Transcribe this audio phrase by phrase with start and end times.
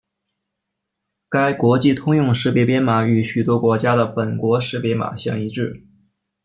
[1.29, 5.85] 该国际通用识别编码与许多国家的本国识别码相一致。